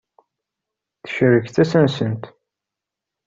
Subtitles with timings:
[1.05, 2.23] Tcerreg tasa-nsent.